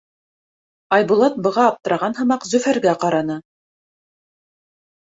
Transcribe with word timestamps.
Айбулат, 0.97 1.37
быға 1.49 1.67
аптыраған 1.73 2.19
һымаҡ, 2.23 2.49
Зөфәргә 2.55 2.97
ҡараны: 3.07 3.39